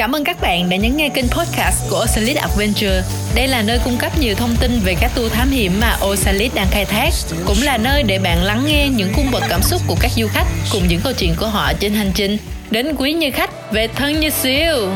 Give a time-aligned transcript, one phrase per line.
[0.00, 3.02] Cảm ơn các bạn đã nhấn nghe kênh podcast của Osalit Adventure.
[3.34, 6.54] Đây là nơi cung cấp nhiều thông tin về các tour thám hiểm mà Osalit
[6.54, 7.10] đang khai thác,
[7.46, 10.26] cũng là nơi để bạn lắng nghe những cung bậc cảm xúc của các du
[10.28, 12.38] khách cùng những câu chuyện của họ trên hành trình
[12.70, 14.88] đến quý như khách về thân như siêu.